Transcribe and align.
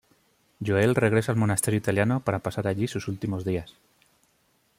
Joel 0.65 0.95
regresa 0.95 1.31
al 1.31 1.37
monasterio 1.37 1.77
italiano 1.77 2.21
para 2.21 2.39
pasar 2.39 2.65
allí 2.65 2.87
sus 2.87 3.07
últimos 3.07 3.45
días. 3.45 3.75